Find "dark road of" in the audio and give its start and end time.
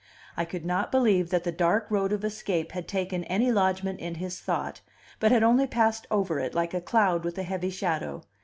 1.51-2.25